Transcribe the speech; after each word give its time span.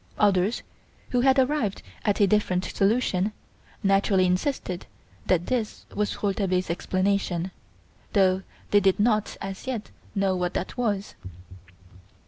Others 0.17 0.63
who 1.11 1.21
had 1.21 1.37
arrived 1.37 1.83
at 2.03 2.19
a 2.19 2.25
different 2.25 2.65
solution, 2.65 3.33
naturally 3.83 4.25
insisted 4.25 4.87
that 5.27 5.45
this 5.45 5.85
was 5.93 6.23
Rouletabille's 6.23 6.71
explanation, 6.71 7.51
though 8.13 8.41
they 8.71 8.79
did 8.79 8.99
not 8.99 9.37
as 9.41 9.67
yet 9.67 9.91
know 10.15 10.35
what 10.35 10.55
that 10.55 10.75
was. 10.75 11.13